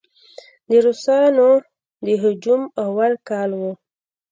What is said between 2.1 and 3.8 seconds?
هجوم اول کال و.